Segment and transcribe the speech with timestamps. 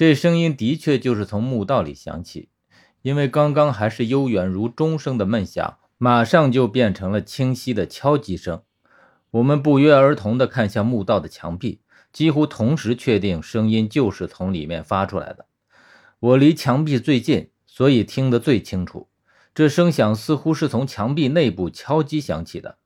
[0.00, 2.48] 这声音的确就是从墓道里响起，
[3.02, 8.62] 因为刚刚还是悠远如钟声的闷响，马上就变成了清晰的敲击声。
[9.32, 11.82] 我们不约而同地看向墓道的墙壁，
[12.14, 15.44] 几乎同时确定声音就是从里面发出来的。
[16.18, 19.08] 我离墙壁最近，所以听得最清楚。
[19.54, 22.78] 这声响似乎是从墙壁内部敲击响起的，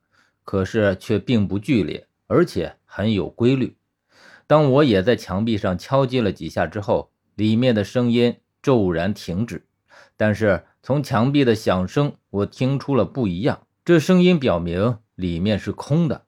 [0.43, 3.77] 可是却并不剧烈，而且很有规律。
[4.47, 9.65] 当我也在墙壁上敲击了几下之后，里面的声音骤然停止。
[10.17, 13.67] 但是从墙壁的响声，我听出了不一样。
[13.83, 16.25] 这声音表明里面是空的。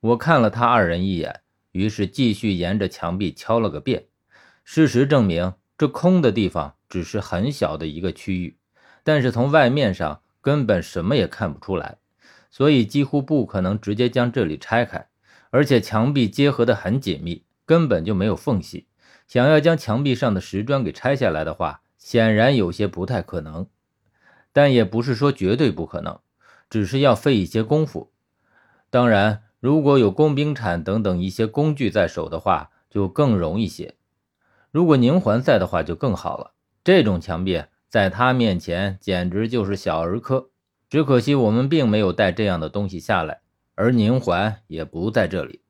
[0.00, 1.40] 我看了他二人一眼，
[1.72, 4.06] 于是继续沿着墙壁敲了个遍。
[4.62, 8.58] 事实证明，这空的地方只是很小的一个区域。
[9.02, 11.98] 但是从外面上根本什么也看不出来，
[12.50, 15.08] 所以几乎不可能直接将这里拆开，
[15.50, 18.86] 而且墙壁结合得很紧密，根本就没有缝隙。
[19.26, 23.66] 想要将墙壁上的石砖给拆下来的话，显然有些不太可能。
[24.52, 26.18] 但也不是说绝对不可能，
[26.70, 28.12] 只是要费一些功夫。
[28.90, 33.94] 当然，如果有工兵铲等等一些工具在手的话，就更容易些。
[34.70, 36.52] 如果宁环在的话，就更好了。
[36.82, 37.62] 这种墙壁。
[37.88, 40.50] 在他面前简直就是小儿科，
[40.90, 43.40] 只可惜我们并没有带这样的东西下来，
[43.76, 45.62] 而宁环也不在这里。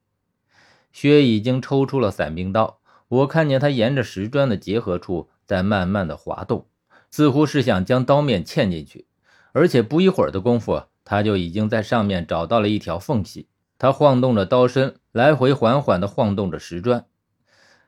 [0.93, 6.67] 薛已经抽出了伞兵刀，我看见他沿着石砖的结合处在慢慢的滑动，
[7.11, 9.07] 似乎是想将刀面嵌进去，
[9.53, 13.49] 而且不一会儿的功夫，他就已经在上面找到了一条缝隙。
[13.79, 17.05] 他晃动着刀身，来回缓缓地晃动着石砖。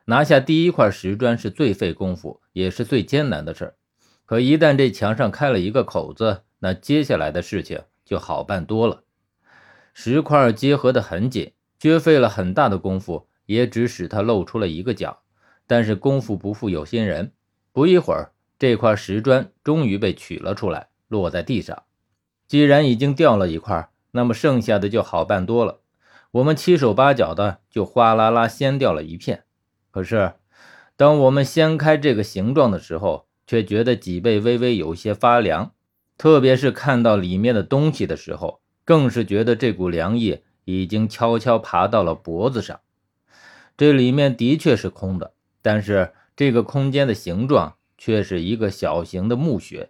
[0.05, 3.75] 拿下第一块石砖是最费功夫，也是最艰难的事儿。
[4.25, 9.03] 可一旦这墙上开了一个口子，那接下来的事情就好办多了。
[9.93, 15.21] 石块结合得很紧，却费了很大的功夫，也只使他露出了一个角。
[15.65, 17.31] 但是功夫不负有心人，
[17.71, 21.81] 不一会儿，这块石砖终于被取了出来，落在地上。
[22.47, 25.79] 既然已经掉了一块，那么剩下的就好办多了。
[26.29, 29.45] 我们七手八脚的就哗啦啦掀掉了一片。
[29.89, 30.33] 可是，
[30.95, 35.71] 当我们掀开这个形状的时候，却觉得脊背微微有些发凉，
[36.19, 42.79] 特别是看到里面的东西的时候，更是觉得这股凉意已经悄悄爬到了脖子上。
[43.79, 45.31] 这里面的确是空的，
[45.61, 49.89] 但是这个空间的形状却是一个小型的墓穴，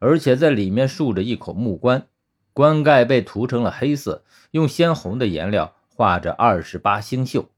[0.00, 2.08] 而且在里面竖着一口木棺，
[2.52, 7.50] 棺盖被涂成了黑色，用鲜红的颜料画着二十八星宿，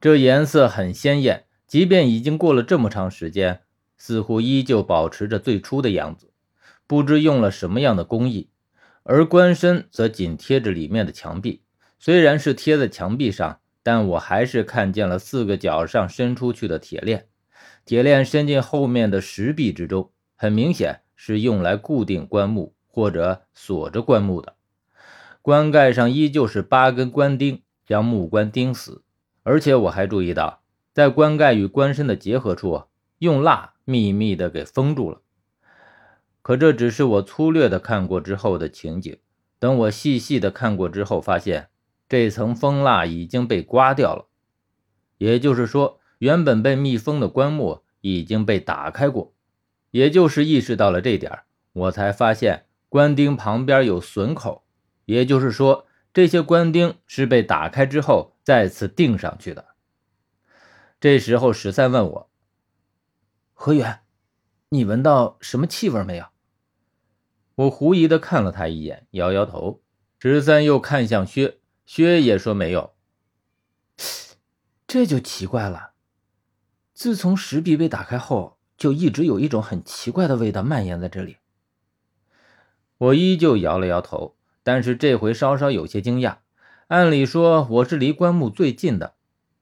[0.00, 3.62] 这颜色很鲜艳，即便已经过了这么长时间。
[3.96, 6.30] 似乎依旧保持着最初的样子，
[6.86, 8.50] 不知用了什么样的工艺。
[9.02, 11.62] 而棺身则紧贴着里面的墙壁，
[11.98, 17.28] 虽然是贴在墙壁上，但我还是看见了四个角上伸出去的铁链，
[17.84, 24.56] 铁链伸进后面的石壁之中，很明显是用来固定棺木或者锁着棺木的。
[25.42, 29.04] 棺盖上依旧是八根棺钉将木棺钉死，
[29.44, 30.62] 而且我还注意到，
[30.92, 32.84] 在棺盖与棺身的结合处。
[33.18, 35.20] 用蜡密密的给封住了，
[36.42, 39.16] 可这只是我粗略的看过之后的情景。
[39.58, 41.68] 等我细细的看过之后，发现
[42.14, 44.28] 这层蜂蜡已经被刮掉了，
[45.18, 49.34] 也就是说，原本被密封的棺木已经被打开过。
[49.90, 51.40] 也就是意识到了这点，
[51.72, 54.64] 我才发现棺钉旁边有损口，
[55.06, 59.74] 也就是说，这些棺钉是被打开之后再次钉上去的。
[61.00, 62.30] 这时候，十三问我。
[63.52, 64.02] 何源，
[64.68, 66.26] 你闻到什么气味没有？
[67.56, 69.80] 我狐疑的看了他一眼，摇摇头。
[70.20, 72.92] 十三又看向薛，薛也说没有。
[74.86, 75.92] 这就奇怪了。
[76.92, 81.38] 自从石壁被打开后，就一直有一种很奇怪的味道蔓延在这里。
[82.98, 86.36] 我依旧摇了摇头，但是这回稍稍有些惊讶。
[86.88, 89.14] 按理说我是离棺木最近的，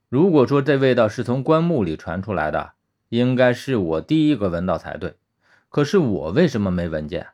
[0.09, 2.73] 如果说这味道是从棺木里传出来的。
[3.09, 5.17] 应该是我第一个闻到才对，
[5.69, 7.29] 可是我为什么没闻见？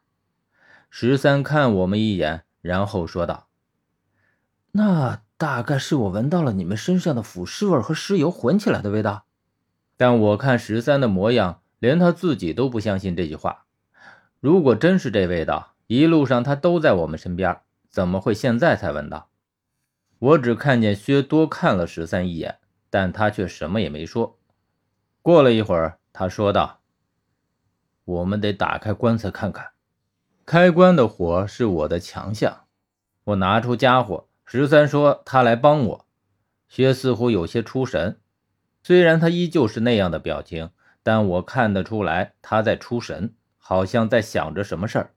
[0.91, 3.48] 十三看我们一眼，然后说道
[4.73, 9.25] ：“那大概是我闻到了你们身上的腐尸味和尸油混起来的味道。”
[9.97, 13.65] 但我看十三的模样，连他自己都不相信这句话。
[14.39, 19.29] 如果真是这味道，一路上他都在我们身边，怎么会现在才闻到？
[20.21, 22.59] 我只看见薛多看了十三一眼，
[22.91, 24.39] 但他却什么也没说。
[25.23, 26.79] 过了一会儿，他说道
[28.05, 29.71] ：“我们得打开棺材看看。
[30.47, 32.67] 开棺的活是我的强项。”
[33.25, 36.07] 我拿出家伙，十三说他来帮我。
[36.71, 38.19] 薛似乎有些出神，
[38.83, 40.71] 虽然他依旧是那样的表情，
[41.03, 45.11] 但我看得出来他在出神，好像在想着什么事儿。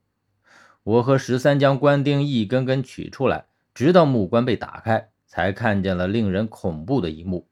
[0.82, 7.48] 我和十三将官钉一根根取出来，直到木棺被打开，才看见了令人恐怖的一幕：